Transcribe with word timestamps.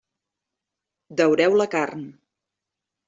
Daureu 1.21 1.59
la 1.63 1.69
carn. 1.75 2.05